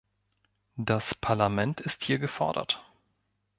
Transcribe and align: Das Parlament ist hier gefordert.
Das 0.77 1.13
Parlament 1.13 1.79
ist 1.79 2.03
hier 2.03 2.17
gefordert. 2.17 2.81